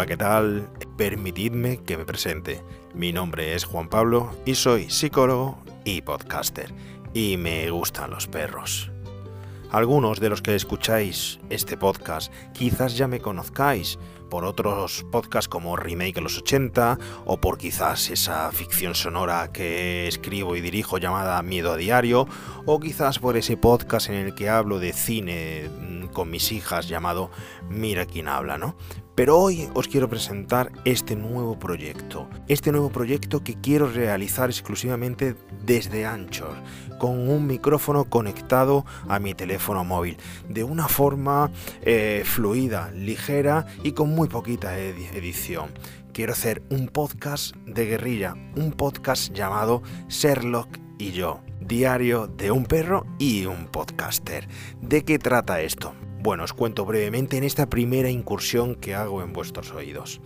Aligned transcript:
Hola, 0.00 0.06
¿qué 0.06 0.16
tal? 0.16 0.70
Permitidme 0.96 1.82
que 1.84 1.98
me 1.98 2.06
presente. 2.06 2.64
Mi 2.94 3.12
nombre 3.12 3.54
es 3.54 3.66
Juan 3.66 3.90
Pablo 3.90 4.30
y 4.46 4.54
soy 4.54 4.88
psicólogo 4.88 5.58
y 5.84 6.00
podcaster. 6.00 6.72
Y 7.12 7.36
me 7.36 7.70
gustan 7.70 8.10
los 8.10 8.26
perros. 8.26 8.90
Algunos 9.70 10.18
de 10.18 10.30
los 10.30 10.40
que 10.40 10.54
escucháis 10.54 11.38
este 11.50 11.76
podcast 11.76 12.32
quizás 12.54 12.96
ya 12.96 13.08
me 13.08 13.20
conozcáis 13.20 13.98
por 14.30 14.46
otros 14.46 15.04
podcasts 15.12 15.48
como 15.48 15.76
Remake 15.76 16.16
en 16.16 16.24
los 16.24 16.38
80 16.38 16.98
o 17.26 17.38
por 17.38 17.58
quizás 17.58 18.08
esa 18.08 18.50
ficción 18.52 18.94
sonora 18.94 19.52
que 19.52 20.08
escribo 20.08 20.56
y 20.56 20.62
dirijo 20.62 20.96
llamada 20.96 21.42
Miedo 21.42 21.72
a 21.72 21.76
Diario 21.76 22.26
o 22.64 22.80
quizás 22.80 23.18
por 23.18 23.36
ese 23.36 23.58
podcast 23.58 24.08
en 24.08 24.14
el 24.14 24.34
que 24.34 24.48
hablo 24.48 24.78
de 24.78 24.94
cine 24.94 25.68
mm, 25.68 26.06
con 26.06 26.30
mis 26.30 26.52
hijas 26.52 26.88
llamado 26.88 27.30
Mira 27.68 28.06
quién 28.06 28.28
habla, 28.28 28.56
¿no? 28.56 28.76
Pero 29.20 29.38
hoy 29.38 29.68
os 29.74 29.86
quiero 29.86 30.08
presentar 30.08 30.72
este 30.86 31.14
nuevo 31.14 31.58
proyecto, 31.58 32.30
este 32.48 32.72
nuevo 32.72 32.88
proyecto 32.88 33.44
que 33.44 33.60
quiero 33.60 33.86
realizar 33.86 34.48
exclusivamente 34.48 35.36
desde 35.62 36.06
Anchor, 36.06 36.56
con 36.98 37.28
un 37.28 37.46
micrófono 37.46 38.06
conectado 38.06 38.86
a 39.10 39.18
mi 39.18 39.34
teléfono 39.34 39.84
móvil, 39.84 40.16
de 40.48 40.64
una 40.64 40.88
forma 40.88 41.50
eh, 41.82 42.22
fluida, 42.24 42.92
ligera 42.92 43.66
y 43.82 43.92
con 43.92 44.08
muy 44.08 44.28
poquita 44.28 44.78
edición. 44.78 45.68
Quiero 46.14 46.32
hacer 46.32 46.62
un 46.70 46.88
podcast 46.88 47.54
de 47.66 47.84
guerrilla, 47.84 48.34
un 48.56 48.72
podcast 48.72 49.34
llamado 49.34 49.82
Sherlock 50.08 50.78
y 50.98 51.10
yo, 51.10 51.42
diario 51.60 52.26
de 52.26 52.52
un 52.52 52.64
perro 52.64 53.04
y 53.18 53.44
un 53.44 53.66
podcaster. 53.66 54.48
¿De 54.80 55.04
qué 55.04 55.18
trata 55.18 55.60
esto? 55.60 55.92
Bueno, 56.22 56.44
os 56.44 56.52
cuento 56.52 56.84
brevemente 56.84 57.38
en 57.38 57.44
esta 57.44 57.70
primera 57.70 58.10
incursión 58.10 58.74
que 58.74 58.94
hago 58.94 59.22
en 59.22 59.32
vuestros 59.32 59.72
oídos. 59.72 60.20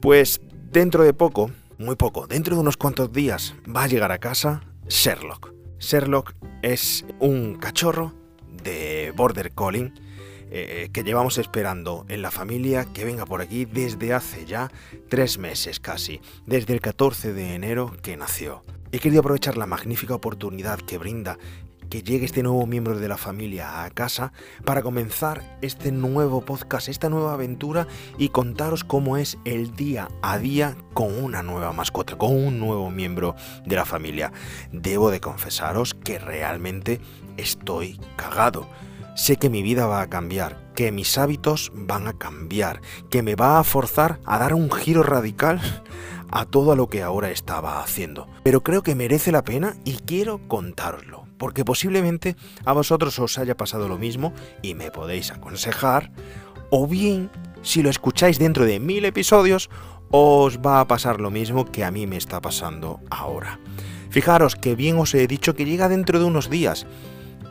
Pues 0.00 0.42
dentro 0.70 1.04
de 1.04 1.14
poco, 1.14 1.50
muy 1.78 1.96
poco, 1.96 2.26
dentro 2.26 2.54
de 2.54 2.60
unos 2.60 2.76
cuantos 2.76 3.10
días, 3.10 3.54
va 3.74 3.84
a 3.84 3.86
llegar 3.86 4.12
a 4.12 4.18
casa 4.18 4.60
Sherlock. 4.88 5.54
Sherlock 5.78 6.34
es 6.60 7.06
un 7.18 7.54
cachorro 7.54 8.12
de 8.62 9.14
Border 9.16 9.52
Collie 9.52 9.90
eh, 10.50 10.90
que 10.92 11.02
llevamos 11.02 11.38
esperando 11.38 12.04
en 12.10 12.20
la 12.20 12.30
familia 12.30 12.84
que 12.84 13.06
venga 13.06 13.24
por 13.24 13.40
aquí 13.40 13.64
desde 13.64 14.12
hace 14.12 14.44
ya 14.44 14.70
tres 15.08 15.38
meses 15.38 15.80
casi, 15.80 16.20
desde 16.44 16.74
el 16.74 16.82
14 16.82 17.32
de 17.32 17.54
enero 17.54 17.90
que 18.02 18.18
nació. 18.18 18.64
He 18.92 18.98
querido 18.98 19.20
aprovechar 19.20 19.56
la 19.56 19.66
magnífica 19.66 20.14
oportunidad 20.14 20.78
que 20.78 20.98
brinda 20.98 21.38
que 21.88 22.02
llegue 22.02 22.24
este 22.24 22.42
nuevo 22.42 22.66
miembro 22.66 22.98
de 22.98 23.08
la 23.08 23.16
familia 23.16 23.84
a 23.84 23.90
casa 23.90 24.32
para 24.64 24.82
comenzar 24.82 25.58
este 25.62 25.92
nuevo 25.92 26.42
podcast, 26.42 26.88
esta 26.88 27.08
nueva 27.08 27.34
aventura 27.34 27.86
y 28.18 28.30
contaros 28.30 28.84
cómo 28.84 29.16
es 29.16 29.38
el 29.44 29.74
día 29.74 30.08
a 30.22 30.38
día 30.38 30.76
con 30.92 31.12
una 31.22 31.42
nueva 31.42 31.72
mascota, 31.72 32.16
con 32.16 32.34
un 32.34 32.58
nuevo 32.58 32.90
miembro 32.90 33.36
de 33.64 33.76
la 33.76 33.84
familia. 33.84 34.32
Debo 34.72 35.10
de 35.10 35.20
confesaros 35.20 35.94
que 35.94 36.18
realmente 36.18 37.00
estoy 37.36 38.00
cagado. 38.16 38.68
Sé 39.14 39.36
que 39.36 39.48
mi 39.48 39.62
vida 39.62 39.86
va 39.86 40.02
a 40.02 40.10
cambiar, 40.10 40.72
que 40.74 40.92
mis 40.92 41.16
hábitos 41.16 41.72
van 41.74 42.06
a 42.06 42.18
cambiar, 42.18 42.82
que 43.10 43.22
me 43.22 43.34
va 43.34 43.58
a 43.58 43.64
forzar 43.64 44.20
a 44.26 44.38
dar 44.38 44.52
un 44.52 44.70
giro 44.70 45.02
radical 45.02 45.60
a 46.30 46.44
todo 46.44 46.76
lo 46.76 46.88
que 46.88 47.02
ahora 47.02 47.30
estaba 47.30 47.80
haciendo. 47.80 48.28
Pero 48.42 48.62
creo 48.62 48.82
que 48.82 48.94
merece 48.94 49.32
la 49.32 49.44
pena 49.44 49.76
y 49.84 49.94
quiero 49.96 50.46
contároslo 50.48 51.26
porque 51.38 51.64
posiblemente 51.64 52.36
a 52.64 52.72
vosotros 52.72 53.18
os 53.18 53.38
haya 53.38 53.56
pasado 53.56 53.88
lo 53.88 53.98
mismo 53.98 54.32
y 54.62 54.74
me 54.74 54.90
podéis 54.90 55.30
aconsejar, 55.30 56.10
o 56.70 56.86
bien, 56.86 57.30
si 57.62 57.82
lo 57.82 57.90
escucháis 57.90 58.38
dentro 58.38 58.64
de 58.64 58.80
mil 58.80 59.04
episodios, 59.04 59.70
os 60.10 60.58
va 60.58 60.80
a 60.80 60.88
pasar 60.88 61.20
lo 61.20 61.30
mismo 61.30 61.64
que 61.64 61.84
a 61.84 61.90
mí 61.90 62.06
me 62.06 62.16
está 62.16 62.40
pasando 62.40 63.00
ahora. 63.10 63.60
Fijaros 64.10 64.56
que 64.56 64.74
bien 64.74 64.98
os 64.98 65.14
he 65.14 65.26
dicho 65.26 65.54
que 65.54 65.64
llega 65.64 65.88
dentro 65.88 66.18
de 66.18 66.24
unos 66.24 66.48
días, 66.48 66.86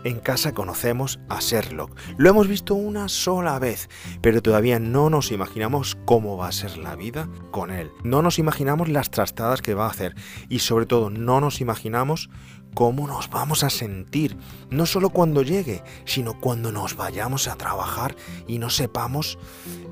en 0.05 0.19
casa 0.19 0.53
conocemos 0.53 1.19
a 1.29 1.39
Sherlock. 1.39 1.97
Lo 2.17 2.29
hemos 2.29 2.47
visto 2.47 2.75
una 2.75 3.09
sola 3.09 3.57
vez, 3.59 3.89
pero 4.21 4.41
todavía 4.41 4.79
no 4.79 5.09
nos 5.09 5.31
imaginamos 5.31 5.97
cómo 6.05 6.37
va 6.37 6.47
a 6.47 6.53
ser 6.53 6.77
la 6.77 6.95
vida 6.95 7.27
con 7.51 7.71
él. 7.71 7.91
No 8.03 8.21
nos 8.21 8.37
imaginamos 8.37 8.87
las 8.87 9.09
trastadas 9.09 9.63
que 9.63 9.73
va 9.73 9.87
a 9.87 9.89
hacer 9.89 10.15
y 10.47 10.59
sobre 10.59 10.85
todo 10.85 11.09
no 11.09 11.41
nos 11.41 11.59
imaginamos 11.59 12.29
cómo 12.75 13.07
nos 13.07 13.29
vamos 13.29 13.63
a 13.63 13.71
sentir, 13.71 14.37
no 14.69 14.85
solo 14.85 15.09
cuando 15.09 15.41
llegue, 15.41 15.81
sino 16.03 16.39
cuando 16.39 16.71
nos 16.71 16.95
vayamos 16.95 17.47
a 17.47 17.55
trabajar 17.55 18.15
y 18.47 18.59
no 18.59 18.69
sepamos 18.69 19.39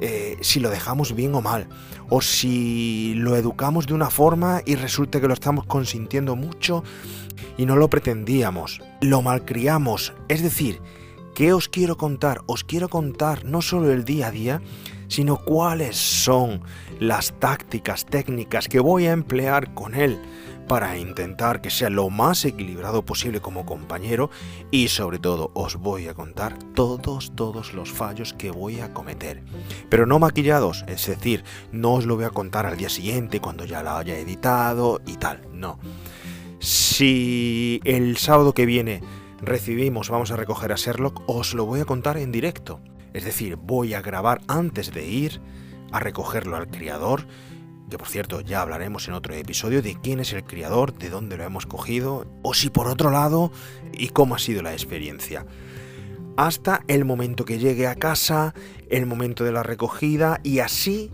eh, 0.02 0.38
si 0.42 0.60
lo 0.60 0.70
dejamos 0.70 1.16
bien 1.16 1.34
o 1.34 1.42
mal, 1.42 1.68
o 2.10 2.22
si 2.22 3.14
lo 3.16 3.36
educamos 3.36 3.88
de 3.88 3.94
una 3.94 4.10
forma 4.10 4.62
y 4.66 4.76
resulta 4.76 5.22
que 5.22 5.28
lo 5.28 5.34
estamos 5.34 5.66
consintiendo 5.66 6.36
mucho 6.36 6.84
y 7.58 7.66
no 7.66 7.78
lo 7.78 7.90
pretendíamos, 7.90 8.82
lo 9.02 9.22
malcriamos, 9.22 10.14
es 10.28 10.44
decir, 10.44 10.82
¿qué 11.34 11.54
os 11.54 11.70
quiero 11.70 11.98
contar? 11.98 12.42
Os 12.48 12.66
quiero 12.66 12.90
contar 12.90 13.46
no 13.46 13.62
solo 13.62 13.92
el 13.92 14.04
día 14.04 14.28
a 14.28 14.32
día, 14.32 14.62
sino 15.08 15.38
cuáles 15.38 15.96
son 15.96 16.62
las 17.00 17.40
tácticas 17.40 18.06
técnicas 18.06 18.68
que 18.68 18.80
voy 18.80 19.06
a 19.06 19.14
emplear 19.14 19.74
con 19.74 19.96
él 19.96 20.20
para 20.68 20.98
intentar 20.98 21.62
que 21.62 21.70
sea 21.70 21.90
lo 21.90 22.10
más 22.10 22.46
equilibrado 22.46 23.04
posible 23.06 23.42
como 23.42 23.66
compañero 23.66 24.30
y 24.72 24.88
sobre 24.88 25.20
todo 25.20 25.52
os 25.54 25.76
voy 25.76 26.08
a 26.08 26.14
contar 26.14 26.58
todos, 26.74 27.34
todos 27.36 27.74
los 27.74 27.92
fallos 27.92 28.34
que 28.34 28.52
voy 28.52 28.80
a 28.80 28.94
cometer. 28.94 29.44
Pero 29.90 30.06
no 30.06 30.20
maquillados, 30.20 30.84
es 30.88 31.06
decir, 31.08 31.44
no 31.72 31.94
os 31.94 32.06
lo 32.06 32.16
voy 32.16 32.26
a 32.26 32.30
contar 32.30 32.66
al 32.66 32.78
día 32.78 32.90
siguiente 32.90 33.40
cuando 33.40 33.66
ya 33.66 33.84
lo 33.84 33.92
haya 33.92 34.18
editado 34.18 35.02
y 35.06 35.18
tal, 35.18 35.42
no. 35.52 35.80
Si 36.60 37.82
el 37.84 38.18
sábado 38.18 38.54
que 38.54 38.66
viene 38.66 39.02
recibimos, 39.42 40.10
vamos 40.10 40.32
a 40.32 40.38
recoger 40.38 40.72
a 40.72 40.76
Sherlock, 40.76 41.22
os 41.28 41.54
lo 41.54 41.66
voy 41.66 41.82
a 41.82 41.86
contar 41.86 42.18
en 42.18 42.32
directo. 42.32 42.80
Es 43.14 43.26
decir, 43.26 43.58
voy 43.58 43.94
a 43.94 44.02
grabar 44.02 44.42
antes 44.48 44.94
de 44.94 45.06
ir 45.06 45.42
a 45.92 46.00
recogerlo 46.00 46.56
al 46.56 46.70
criador, 46.70 47.28
que 47.94 48.00
por 48.00 48.08
cierto 48.08 48.42
ya 48.42 48.64
hablaremos 48.64 49.08
en 49.08 49.14
otro 49.14 49.36
episodio 49.36 49.84
de 49.84 49.96
quién 50.02 50.20
es 50.20 50.34
el 50.34 50.44
criador, 50.44 50.98
de 50.98 51.12
dónde 51.12 51.38
lo 51.38 51.44
hemos 51.44 51.68
cogido, 51.68 52.26
o 52.42 52.56
si 52.56 52.72
por 52.72 52.88
otro 52.88 53.12
lado, 53.12 53.52
y 53.92 54.08
cómo 54.08 54.34
ha 54.34 54.40
sido 54.40 54.64
la 54.64 54.74
experiencia. 54.74 55.46
Hasta 56.36 56.84
el 56.88 57.06
momento 57.06 57.46
que 57.46 57.60
llegue 57.60 57.86
a 57.86 57.94
casa, 57.94 58.56
el 58.90 59.06
momento 59.06 59.44
de 59.44 59.52
la 59.52 59.62
recogida 59.62 60.40
y 60.42 60.58
así 60.58 61.12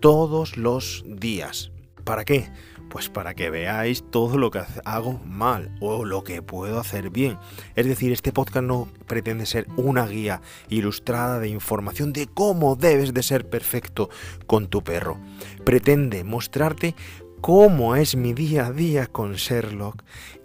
todos 0.00 0.58
los 0.58 1.06
días. 1.08 1.72
¿Para 2.04 2.26
qué? 2.26 2.50
Pues 2.88 3.08
para 3.08 3.34
que 3.34 3.50
veáis 3.50 4.04
todo 4.10 4.38
lo 4.38 4.50
que 4.50 4.62
hago 4.84 5.20
mal 5.24 5.76
o 5.80 6.04
lo 6.04 6.22
que 6.22 6.42
puedo 6.42 6.78
hacer 6.78 7.10
bien. 7.10 7.38
Es 7.74 7.86
decir, 7.86 8.12
este 8.12 8.32
podcast 8.32 8.64
no 8.64 8.88
pretende 9.06 9.46
ser 9.46 9.66
una 9.76 10.06
guía 10.06 10.40
ilustrada 10.68 11.40
de 11.40 11.48
información 11.48 12.12
de 12.12 12.26
cómo 12.26 12.76
debes 12.76 13.12
de 13.12 13.22
ser 13.22 13.48
perfecto 13.48 14.10
con 14.46 14.68
tu 14.68 14.82
perro. 14.82 15.18
Pretende 15.64 16.24
mostrarte 16.24 16.94
cómo 17.40 17.96
es 17.96 18.16
mi 18.16 18.32
día 18.32 18.66
a 18.66 18.72
día 18.72 19.06
con 19.06 19.34
Sherlock 19.34 20.02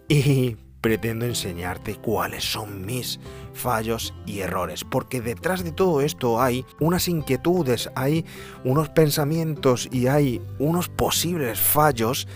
y 0.08 0.58
pretendo 0.82 1.26
enseñarte 1.26 1.96
cuáles 1.96 2.44
son 2.44 2.86
mis 2.86 3.20
fallos 3.54 4.14
y 4.26 4.40
errores, 4.40 4.84
porque 4.84 5.22
detrás 5.22 5.64
de 5.64 5.72
todo 5.72 6.02
esto 6.02 6.42
hay 6.42 6.66
unas 6.80 7.08
inquietudes, 7.08 7.90
hay 7.96 8.26
unos 8.64 8.90
pensamientos 8.90 9.90
y 9.92 10.08
hay 10.08 10.42
unos 10.58 10.90
posibles 10.90 11.60
fallos 11.60 12.28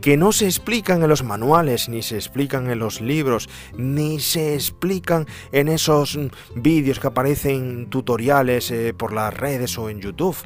que 0.00 0.16
no 0.16 0.30
se 0.32 0.46
explican 0.46 1.02
en 1.02 1.08
los 1.08 1.24
manuales, 1.24 1.88
ni 1.88 2.02
se 2.02 2.16
explican 2.16 2.70
en 2.70 2.78
los 2.78 3.00
libros, 3.00 3.48
ni 3.76 4.20
se 4.20 4.54
explican 4.54 5.26
en 5.52 5.68
esos 5.68 6.18
vídeos 6.54 7.00
que 7.00 7.08
aparecen 7.08 7.88
tutoriales 7.90 8.70
eh, 8.70 8.94
por 8.94 9.12
las 9.12 9.34
redes 9.34 9.78
o 9.78 9.90
en 9.90 10.00
YouTube. 10.00 10.36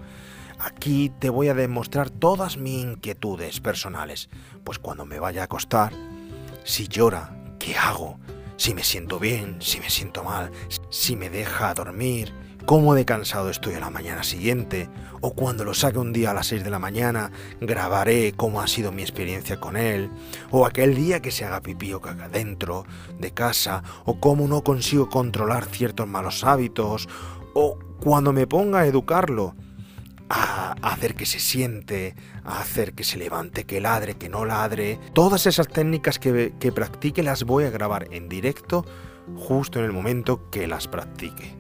Aquí 0.59 1.11
te 1.19 1.31
voy 1.31 1.49
a 1.49 1.55
demostrar 1.55 2.11
todas 2.11 2.57
mis 2.59 2.85
inquietudes 2.85 3.61
personales, 3.61 4.29
pues 4.65 4.79
cuando 4.79 5.05
me 5.05 5.19
vaya 5.19 5.43
a 5.43 5.45
acostar, 5.45 5.93
si 6.71 6.87
llora, 6.87 7.37
¿qué 7.59 7.77
hago? 7.77 8.21
Si 8.57 8.75
me 8.75 8.85
siento 8.85 9.19
bien, 9.19 9.57
si 9.61 9.81
me 9.81 9.91
siento 9.91 10.23
mal, 10.23 10.53
si 10.89 11.17
me 11.17 11.29
deja 11.29 11.75
dormir, 11.75 12.33
cómo 12.65 12.95
de 12.95 13.05
cansado 13.05 13.51
estoy 13.51 13.75
a 13.75 13.81
la 13.81 13.91
mañana 13.91 14.23
siguiente, 14.23 14.89
o 15.21 15.35
cuando 15.35 15.65
lo 15.65 15.75
saque 15.75 15.99
un 15.99 16.13
día 16.13 16.31
a 16.31 16.35
las 16.35 16.47
6 16.47 16.63
de 16.63 16.71
la 16.71 16.79
mañana, 16.79 17.33
grabaré 17.61 18.35
cómo 18.37 18.61
ha 18.61 18.69
sido 18.69 18.93
mi 18.93 19.03
experiencia 19.03 19.59
con 19.59 19.77
él, 19.77 20.13
o 20.53 20.65
aquel 20.65 20.95
día 20.95 21.21
que 21.21 21.33
se 21.33 21.45
haga 21.45 21.61
pipí 21.61 21.93
o 21.93 22.01
caga 22.01 22.29
dentro 22.29 22.85
de 23.19 23.33
casa, 23.33 23.83
o 24.05 24.21
cómo 24.21 24.47
no 24.47 24.63
consigo 24.63 25.09
controlar 25.09 25.65
ciertos 25.65 26.07
malos 26.07 26.45
hábitos, 26.45 27.09
o 27.53 27.81
cuando 27.99 28.33
me 28.33 28.47
ponga 28.47 28.81
a 28.81 28.87
educarlo, 28.87 29.57
a 30.31 30.77
hacer 30.83 31.15
que 31.15 31.27
se 31.27 31.41
siente, 31.41 32.15
a 32.45 32.61
hacer 32.61 32.95
que 32.95 33.05
se 33.05 33.19
levante, 33.19 33.65
que 33.65 33.81
ladre, 33.81 34.15
que 34.15 34.29
no 34.29 34.45
ladre. 34.45 34.99
Todas 35.13 35.47
esas 35.47 35.69
técnicas 35.69 36.19
que, 36.19 36.55
que 36.59 36.73
practique 36.73 37.23
las 37.23 37.43
voy 37.43 37.65
a 37.65 37.71
grabar 37.71 38.07
en 38.13 38.29
directo 38.29 38.87
justo 39.37 39.81
en 39.81 39.85
el 39.85 39.93
momento 39.93 40.49
que 40.51 40.67
las 40.67 40.87
practique. 40.89 41.57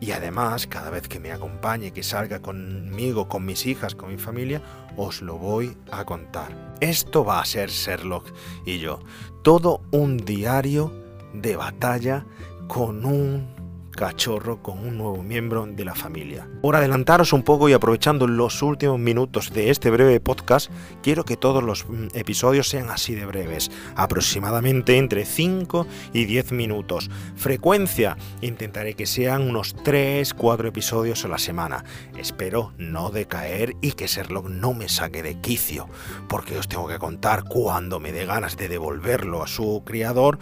Y 0.00 0.12
además, 0.12 0.66
cada 0.66 0.90
vez 0.90 1.08
que 1.08 1.20
me 1.20 1.32
acompañe, 1.32 1.92
que 1.92 2.02
salga 2.02 2.40
conmigo, 2.40 3.28
con 3.28 3.44
mis 3.44 3.64
hijas, 3.64 3.94
con 3.94 4.10
mi 4.10 4.18
familia, 4.18 4.60
os 4.96 5.22
lo 5.22 5.38
voy 5.38 5.76
a 5.90 6.04
contar. 6.04 6.74
Esto 6.80 7.24
va 7.24 7.40
a 7.40 7.44
ser 7.44 7.70
Sherlock 7.70 8.32
y 8.66 8.78
yo. 8.78 9.00
Todo 9.42 9.82
un 9.92 10.18
diario 10.18 10.92
de 11.32 11.56
batalla 11.56 12.26
con 12.66 13.04
un 13.04 13.53
cachorro 13.94 14.62
con 14.62 14.78
un 14.78 14.98
nuevo 14.98 15.22
miembro 15.22 15.66
de 15.66 15.84
la 15.84 15.94
familia. 15.94 16.48
Por 16.62 16.76
adelantaros 16.76 17.32
un 17.32 17.42
poco 17.42 17.68
y 17.68 17.72
aprovechando 17.72 18.26
los 18.26 18.62
últimos 18.62 18.98
minutos 18.98 19.52
de 19.52 19.70
este 19.70 19.90
breve 19.90 20.20
podcast, 20.20 20.70
quiero 21.02 21.24
que 21.24 21.36
todos 21.36 21.62
los 21.62 21.88
mm, 21.88 22.08
episodios 22.14 22.68
sean 22.68 22.90
así 22.90 23.14
de 23.14 23.26
breves, 23.26 23.70
aproximadamente 23.96 24.98
entre 24.98 25.24
5 25.24 25.86
y 26.12 26.24
10 26.24 26.52
minutos. 26.52 27.10
Frecuencia, 27.36 28.16
intentaré 28.40 28.94
que 28.94 29.06
sean 29.06 29.42
unos 29.42 29.74
3, 29.84 30.34
4 30.34 30.68
episodios 30.68 31.24
a 31.24 31.28
la 31.28 31.38
semana. 31.38 31.84
Espero 32.16 32.72
no 32.78 33.10
decaer 33.10 33.76
y 33.80 33.92
que 33.92 34.06
Sherlock 34.06 34.48
no 34.48 34.74
me 34.74 34.88
saque 34.88 35.22
de 35.22 35.40
quicio, 35.40 35.88
porque 36.28 36.58
os 36.58 36.68
tengo 36.68 36.88
que 36.88 36.98
contar 36.98 37.44
cuando 37.44 38.00
me 38.00 38.12
dé 38.12 38.26
ganas 38.26 38.56
de 38.56 38.68
devolverlo 38.68 39.42
a 39.42 39.46
su 39.46 39.82
criador 39.84 40.38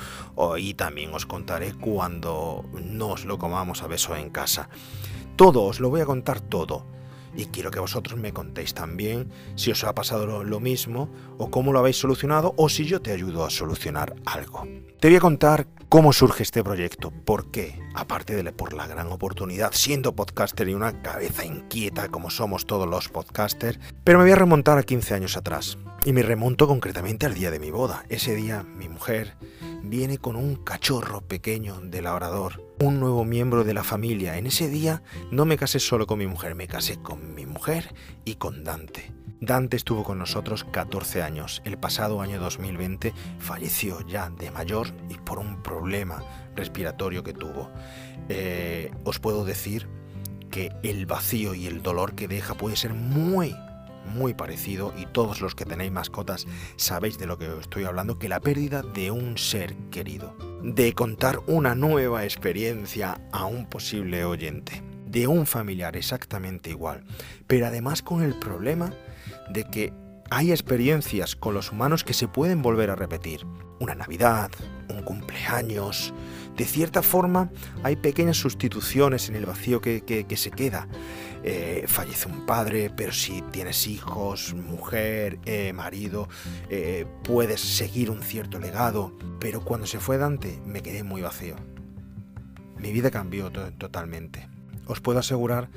y 0.58 0.74
también 0.74 1.12
os 1.14 1.26
contaré 1.26 1.72
cuando 1.74 2.64
no 2.82 3.08
os 3.08 3.24
lo 3.24 3.38
comamos 3.42 3.82
a 3.82 3.88
beso 3.88 4.14
en 4.14 4.30
casa. 4.30 4.68
Todo, 5.34 5.64
os 5.64 5.80
lo 5.80 5.90
voy 5.90 6.00
a 6.00 6.06
contar 6.06 6.40
todo. 6.40 6.86
Y 7.34 7.46
quiero 7.46 7.72
que 7.72 7.80
vosotros 7.80 8.16
me 8.20 8.32
contéis 8.32 8.72
también 8.72 9.32
si 9.56 9.72
os 9.72 9.82
ha 9.82 9.92
pasado 9.96 10.44
lo 10.44 10.60
mismo 10.60 11.10
o 11.38 11.50
cómo 11.50 11.72
lo 11.72 11.80
habéis 11.80 11.98
solucionado 11.98 12.54
o 12.56 12.68
si 12.68 12.84
yo 12.84 13.02
te 13.02 13.10
ayudo 13.10 13.44
a 13.44 13.50
solucionar 13.50 14.14
algo. 14.26 14.62
Te 15.00 15.08
voy 15.08 15.16
a 15.16 15.20
contar 15.20 15.66
cómo 15.88 16.12
surge 16.12 16.44
este 16.44 16.62
proyecto, 16.62 17.10
por 17.10 17.50
qué, 17.50 17.80
aparte 17.96 18.40
de 18.40 18.52
por 18.52 18.74
la 18.74 18.86
gran 18.86 19.10
oportunidad, 19.10 19.72
siendo 19.72 20.14
podcaster 20.14 20.68
y 20.68 20.74
una 20.74 21.02
cabeza 21.02 21.44
inquieta 21.44 22.10
como 22.10 22.30
somos 22.30 22.64
todos 22.64 22.86
los 22.86 23.08
podcasters, 23.08 23.80
pero 24.04 24.18
me 24.18 24.24
voy 24.24 24.32
a 24.32 24.36
remontar 24.36 24.78
a 24.78 24.84
15 24.84 25.14
años 25.14 25.36
atrás. 25.36 25.78
Y 26.04 26.12
me 26.12 26.22
remonto 26.22 26.68
concretamente 26.68 27.26
al 27.26 27.34
día 27.34 27.50
de 27.50 27.58
mi 27.58 27.72
boda. 27.72 28.04
Ese 28.08 28.36
día 28.36 28.62
mi 28.62 28.88
mujer 28.88 29.36
viene 29.82 30.18
con 30.18 30.36
un 30.36 30.56
cachorro 30.56 31.20
pequeño 31.20 31.80
de 31.80 32.02
labrador, 32.02 32.62
un 32.80 33.00
nuevo 33.00 33.24
miembro 33.24 33.64
de 33.64 33.74
la 33.74 33.84
familia. 33.84 34.38
En 34.38 34.46
ese 34.46 34.68
día 34.68 35.02
no 35.30 35.44
me 35.44 35.56
casé 35.56 35.80
solo 35.80 36.06
con 36.06 36.18
mi 36.18 36.26
mujer, 36.26 36.54
me 36.54 36.68
casé 36.68 36.98
con 36.98 37.34
mi 37.34 37.46
mujer 37.46 37.94
y 38.24 38.36
con 38.36 38.64
Dante. 38.64 39.12
Dante 39.40 39.76
estuvo 39.76 40.04
con 40.04 40.18
nosotros 40.18 40.64
14 40.64 41.22
años. 41.22 41.62
El 41.64 41.76
pasado 41.76 42.20
año 42.20 42.38
2020 42.38 43.12
falleció 43.40 44.00
ya 44.06 44.30
de 44.30 44.52
mayor 44.52 44.88
y 45.10 45.14
por 45.14 45.40
un 45.40 45.62
problema 45.62 46.22
respiratorio 46.54 47.24
que 47.24 47.32
tuvo. 47.32 47.70
Eh, 48.28 48.92
os 49.04 49.18
puedo 49.18 49.44
decir 49.44 49.88
que 50.50 50.70
el 50.84 51.06
vacío 51.06 51.54
y 51.54 51.66
el 51.66 51.82
dolor 51.82 52.14
que 52.14 52.28
deja 52.28 52.54
puede 52.54 52.76
ser 52.76 52.94
muy, 52.94 53.56
muy 54.06 54.34
parecido 54.34 54.92
y 54.96 55.06
todos 55.06 55.40
los 55.40 55.54
que 55.54 55.64
tenéis 55.64 55.92
mascotas 55.92 56.46
sabéis 56.76 57.18
de 57.18 57.26
lo 57.26 57.38
que 57.38 57.50
estoy 57.60 57.84
hablando, 57.84 58.18
que 58.18 58.28
la 58.28 58.40
pérdida 58.40 58.82
de 58.82 59.10
un 59.10 59.38
ser 59.38 59.74
querido, 59.90 60.36
de 60.62 60.92
contar 60.92 61.40
una 61.46 61.74
nueva 61.74 62.24
experiencia 62.24 63.20
a 63.32 63.44
un 63.44 63.66
posible 63.66 64.24
oyente, 64.24 64.82
de 65.06 65.26
un 65.26 65.46
familiar 65.46 65.96
exactamente 65.96 66.70
igual, 66.70 67.04
pero 67.46 67.66
además 67.66 68.02
con 68.02 68.22
el 68.22 68.38
problema 68.38 68.92
de 69.50 69.64
que 69.64 69.92
hay 70.30 70.50
experiencias 70.50 71.36
con 71.36 71.52
los 71.52 71.72
humanos 71.72 72.04
que 72.04 72.14
se 72.14 72.26
pueden 72.26 72.62
volver 72.62 72.88
a 72.88 72.96
repetir. 72.96 73.44
Una 73.80 73.94
Navidad, 73.94 74.50
un 74.92 75.02
cumpleaños. 75.02 76.12
De 76.56 76.64
cierta 76.64 77.02
forma, 77.02 77.50
hay 77.82 77.96
pequeñas 77.96 78.36
sustituciones 78.36 79.28
en 79.28 79.36
el 79.36 79.46
vacío 79.46 79.80
que, 79.80 80.26
se 80.36 80.50
queda. 80.50 80.86
Eh, 81.44 81.84
fallece 81.88 82.28
un 82.28 82.46
padre, 82.46 82.90
pero 82.94 83.12
si 83.12 83.42
tienes 83.50 83.86
hijos, 83.86 84.54
mujer, 84.54 85.38
eh, 85.44 85.72
marido, 85.72 86.28
eh, 86.68 87.06
puedes 87.24 87.60
seguir 87.60 88.10
un 88.10 88.22
cierto 88.22 88.58
legado. 88.58 89.16
Pero 89.40 89.64
cuando 89.64 89.86
se 89.86 89.98
fue 89.98 90.18
Dante, 90.18 90.60
me 90.64 90.82
quedé 90.82 91.02
muy 91.02 91.22
vacío. 91.22 91.56
Mi 92.78 92.92
vida 92.92 93.10
cambió 93.10 93.50
totalmente. 93.50 94.48
Os 94.92 95.00
puedo 95.00 95.18
asegurar 95.18 95.70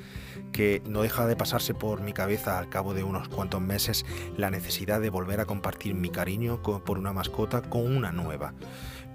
que 0.51 0.81
no 0.85 1.01
deja 1.01 1.25
de 1.25 1.37
pasarse 1.37 1.73
por 1.73 2.01
mi 2.01 2.11
cabeza 2.11 2.59
al 2.59 2.67
cabo 2.67 2.93
de 2.93 3.05
unos 3.05 3.29
cuantos 3.29 3.61
meses 3.61 4.05
la 4.35 4.51
necesidad 4.51 4.99
de 4.99 5.09
volver 5.09 5.39
a 5.39 5.45
compartir 5.45 5.95
mi 5.95 6.09
cariño 6.09 6.61
por 6.61 6.99
una 6.99 7.13
mascota 7.13 7.61
con 7.61 7.95
una 7.95 8.11
nueva. 8.11 8.53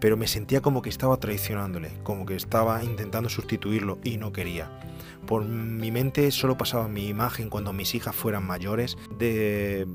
Pero 0.00 0.16
me 0.16 0.26
sentía 0.26 0.62
como 0.62 0.80
que 0.80 0.88
estaba 0.88 1.18
traicionándole, 1.18 1.90
como 2.02 2.24
que 2.24 2.34
estaba 2.34 2.82
intentando 2.82 3.28
sustituirlo 3.28 3.98
y 4.02 4.16
no 4.16 4.32
quería. 4.32 4.70
Por 5.26 5.44
mi 5.44 5.90
mente 5.90 6.30
solo 6.30 6.56
pasaba 6.56 6.88
mi 6.88 7.06
imagen 7.06 7.50
cuando 7.50 7.74
mis 7.74 7.94
hijas 7.94 8.16
fueran 8.16 8.46
mayores, 8.46 8.96
de 9.18 9.86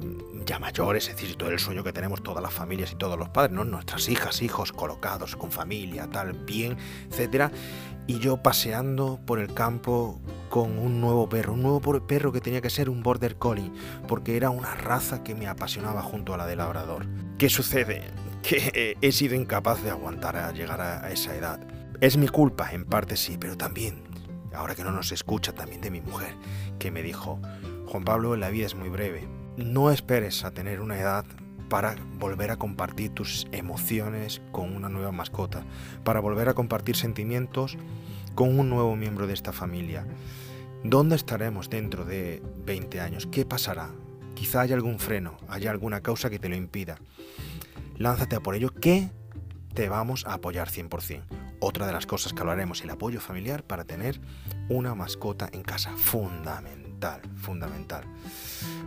ya 0.45 0.59
mayores, 0.59 1.09
es 1.09 1.15
decir, 1.15 1.35
todo 1.35 1.49
el 1.49 1.59
sueño 1.59 1.83
que 1.83 1.91
tenemos 1.91 2.21
todas 2.21 2.41
las 2.41 2.53
familias 2.53 2.91
y 2.91 2.95
todos 2.95 3.17
los 3.17 3.29
padres, 3.29 3.55
¿no? 3.55 3.65
Nuestras 3.65 4.07
hijas, 4.09 4.41
hijos 4.41 4.71
colocados 4.71 5.35
con 5.35 5.51
familia, 5.51 6.07
tal, 6.07 6.33
bien, 6.33 6.77
etcétera, 7.09 7.51
y 8.07 8.19
yo 8.19 8.37
paseando 8.37 9.19
por 9.25 9.39
el 9.39 9.53
campo 9.53 10.21
con 10.49 10.77
un 10.77 11.01
nuevo 11.01 11.27
perro, 11.27 11.53
un 11.53 11.63
nuevo 11.63 11.81
perro 12.05 12.31
que 12.31 12.41
tenía 12.41 12.61
que 12.61 12.69
ser 12.69 12.89
un 12.89 13.01
border 13.01 13.37
collie, 13.37 13.71
porque 14.07 14.37
era 14.37 14.51
una 14.51 14.75
raza 14.75 15.23
que 15.23 15.35
me 15.35 15.47
apasionaba 15.47 16.01
junto 16.01 16.33
a 16.33 16.37
la 16.37 16.45
del 16.45 16.59
labrador. 16.59 17.07
¿Qué 17.37 17.49
sucede? 17.49 18.03
Que 18.45 18.95
he 19.01 19.11
sido 19.11 19.33
incapaz 19.33 19.81
de 19.81 19.89
aguantar 19.89 20.37
a 20.37 20.51
llegar 20.51 20.79
a 20.79 21.09
esa 21.09 21.35
edad. 21.35 21.59
Es 21.99 22.15
mi 22.15 22.27
culpa, 22.27 22.73
en 22.73 22.85
parte 22.85 23.17
sí, 23.17 23.37
pero 23.39 23.57
también, 23.57 24.03
ahora 24.53 24.75
que 24.75 24.83
no 24.83 24.91
nos 24.91 25.11
escucha, 25.11 25.51
también 25.53 25.81
de 25.81 25.89
mi 25.89 26.01
mujer, 26.01 26.35
que 26.77 26.91
me 26.91 27.01
dijo, 27.01 27.39
Juan 27.87 28.03
Pablo, 28.03 28.35
la 28.35 28.49
vida 28.49 28.67
es 28.67 28.75
muy 28.75 28.89
breve. 28.89 29.27
No 29.57 29.89
esperes 29.89 30.43
a 30.43 30.51
tener 30.51 30.81
una 30.81 30.99
edad 30.99 31.25
para 31.69 31.95
volver 32.19 32.51
a 32.51 32.57
compartir 32.57 33.11
tus 33.11 33.47
emociones 33.51 34.41
con 34.51 34.75
una 34.75 34.89
nueva 34.89 35.11
mascota, 35.11 35.63
para 36.03 36.19
volver 36.19 36.49
a 36.49 36.53
compartir 36.53 36.95
sentimientos 36.95 37.77
con 38.35 38.59
un 38.59 38.69
nuevo 38.69 38.95
miembro 38.95 39.27
de 39.27 39.33
esta 39.33 39.53
familia. 39.53 40.05
¿Dónde 40.83 41.15
estaremos 41.15 41.69
dentro 41.69 42.05
de 42.05 42.43
20 42.65 42.99
años? 42.99 43.27
¿Qué 43.27 43.45
pasará? 43.45 43.89
Quizá 44.35 44.61
haya 44.61 44.75
algún 44.75 44.99
freno, 44.99 45.37
haya 45.47 45.71
alguna 45.71 46.01
causa 46.01 46.29
que 46.29 46.37
te 46.37 46.49
lo 46.49 46.55
impida. 46.55 46.97
Lánzate 47.97 48.35
a 48.35 48.41
por 48.41 48.55
ello 48.55 48.73
que 48.73 49.09
te 49.73 49.87
vamos 49.89 50.25
a 50.27 50.33
apoyar 50.33 50.69
100%. 50.69 51.23
Otra 51.61 51.87
de 51.87 51.93
las 51.93 52.05
cosas 52.05 52.33
que 52.33 52.41
hablaremos, 52.41 52.81
el 52.81 52.89
apoyo 52.89 53.21
familiar 53.21 53.63
para 53.63 53.85
tener 53.85 54.19
una 54.69 54.93
mascota 54.95 55.49
en 55.51 55.63
casa. 55.63 55.91
Fundamental, 55.95 56.84
fundamental. 57.35 58.03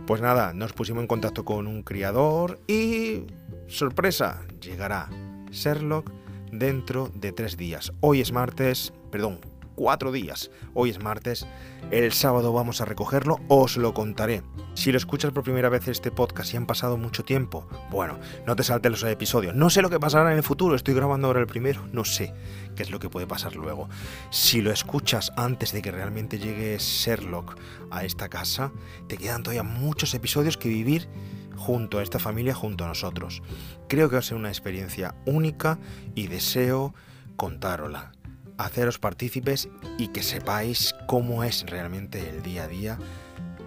Pues 0.05 0.21
nada, 0.21 0.53
nos 0.53 0.73
pusimos 0.73 1.01
en 1.01 1.07
contacto 1.07 1.45
con 1.45 1.67
un 1.67 1.83
criador 1.83 2.59
y 2.67 3.25
sorpresa, 3.67 4.41
llegará 4.59 5.09
Sherlock 5.51 6.11
dentro 6.51 7.09
de 7.13 7.31
tres 7.31 7.57
días. 7.57 7.93
Hoy 7.99 8.21
es 8.21 8.31
martes, 8.31 8.93
perdón, 9.11 9.39
cuatro 9.79 10.11
días. 10.11 10.51
Hoy 10.73 10.89
es 10.89 11.01
martes, 11.01 11.47
el 11.89 12.11
sábado 12.11 12.51
vamos 12.51 12.81
a 12.81 12.85
recogerlo, 12.85 13.39
os 13.47 13.77
lo 13.77 13.93
contaré. 13.93 14.43
Si 14.73 14.91
lo 14.91 14.97
escuchas 14.97 15.31
por 15.31 15.45
primera 15.45 15.69
vez 15.69 15.87
este 15.87 16.11
podcast 16.11 16.53
y 16.53 16.57
han 16.57 16.65
pasado 16.65 16.97
mucho 16.97 17.23
tiempo, 17.23 17.65
bueno, 17.89 18.19
no 18.45 18.57
te 18.57 18.63
saltes 18.63 18.91
los 18.91 19.03
episodios. 19.03 19.55
No 19.55 19.69
sé 19.69 19.81
lo 19.81 19.89
que 19.89 19.97
pasará 19.97 20.33
en 20.33 20.37
el 20.37 20.43
futuro, 20.43 20.75
estoy 20.75 20.95
grabando 20.95 21.27
ahora 21.27 21.39
el 21.39 21.47
primero, 21.47 21.87
no 21.93 22.03
sé 22.03 22.33
qué 22.75 22.83
es 22.83 22.91
lo 22.91 22.99
que 22.99 23.09
puede 23.09 23.25
pasar 23.25 23.55
luego. 23.55 23.87
Si 24.31 24.59
lo 24.59 24.69
escuchas 24.69 25.31
antes 25.37 25.71
de 25.71 25.81
que 25.81 25.91
realmente 25.91 26.39
llegue 26.39 26.77
Sherlock 26.77 27.55
a 27.89 28.03
esta 28.03 28.27
casa, 28.27 28.73
te 29.07 29.15
quedan 29.15 29.43
todavía 29.43 29.63
muchos 29.63 30.13
episodios 30.13 30.57
que 30.57 30.67
vivir 30.67 31.07
junto 31.55 31.99
a 31.99 32.03
esta 32.03 32.19
familia, 32.19 32.53
junto 32.53 32.83
a 32.83 32.89
nosotros. 32.89 33.41
Creo 33.87 34.09
que 34.09 34.17
va 34.17 34.19
a 34.19 34.23
ser 34.23 34.35
una 34.35 34.49
experiencia 34.49 35.15
única 35.25 35.79
y 36.15 36.27
deseo 36.27 36.93
contárosla 37.37 38.18
haceros 38.59 38.99
partícipes 38.99 39.69
y 39.97 40.09
que 40.09 40.21
sepáis 40.21 40.93
cómo 41.07 41.43
es 41.43 41.65
realmente 41.65 42.29
el 42.29 42.43
día 42.43 42.65
a 42.65 42.67
día 42.67 42.99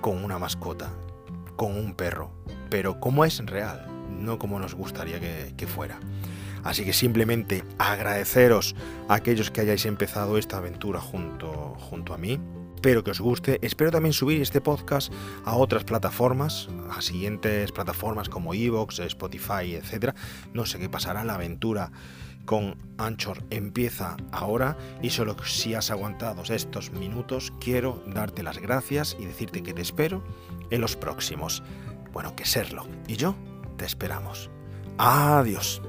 con 0.01 0.23
una 0.23 0.39
mascota, 0.39 0.93
con 1.57 1.77
un 1.77 1.95
perro, 1.95 2.33
pero 2.69 3.01
cómo 3.01 3.25
es 3.25 3.39
real, 3.45 3.87
no 4.11 4.39
como 4.39 4.61
nos 4.61 4.75
gustaría 4.75 5.19
que, 5.57 5.67
fuera. 5.67 5.99
Así 6.63 6.85
que 6.85 6.93
simplemente 6.93 7.65
agradeceros 7.79 8.77
a 9.09 9.15
aquellos 9.15 9.51
que 9.51 9.63
hayáis 9.63 9.87
empezado 9.87 10.37
esta 10.39 10.59
aventura 10.59 11.01
junto, 11.01 11.75
junto 11.79 12.15
a 12.15 12.19
mí. 12.19 12.39
Espero 12.75 13.03
que 13.03 13.13
os 13.13 13.21
guste. 13.21 13.59
Espero 13.63 13.91
también 13.91 14.13
subir 14.13 14.43
este 14.43 14.61
podcast 14.61 15.13
a 15.45 15.57
otras 15.57 15.85
plataformas, 15.85 16.69
a 16.91 17.01
siguientes 17.01 17.73
plataformas 17.73 18.29
como 18.29 18.55
Evox, 18.55 18.99
Spotify, 18.99 19.75
etc. 19.75 20.15
No 20.53 20.67
sé 20.67 20.79
qué 20.79 20.89
pasará 20.89 21.25
la 21.25 21.35
aventura 21.35 21.93
con 22.45 22.77
Anchor 22.99 23.43
empieza 23.51 24.17
ahora 24.31 24.77
y 25.03 25.11
solo 25.11 25.37
si 25.45 25.75
has 25.75 25.91
aguantado 25.91 26.43
estos 26.43 26.91
minutos 26.93 27.53
quiero 27.61 28.03
darte 28.07 28.43
las 28.43 28.59
gracias 28.59 29.17
y 29.19 29.25
decirte 29.25 29.63
que 29.63 29.75
te 29.75 29.83
espero 29.83 30.23
en 30.71 30.81
los 30.81 30.97
próximos. 30.97 31.63
Bueno, 32.13 32.35
que 32.37 32.45
serlo. 32.45 32.87
Y 33.07 33.17
yo 33.17 33.35
te 33.77 33.85
esperamos. 33.85 34.51
Adiós. 34.99 35.81